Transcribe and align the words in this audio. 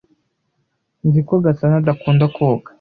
Nzi 1.07 1.21
ko 1.27 1.33
Gasana 1.43 1.75
adakunda 1.81 2.25
koga. 2.35 2.67